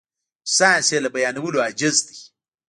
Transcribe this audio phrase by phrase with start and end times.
[0.47, 2.17] چې ساينس يې له بيانولو عاجز دی.